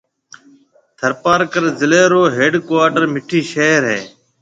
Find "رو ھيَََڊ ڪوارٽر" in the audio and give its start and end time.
2.13-3.03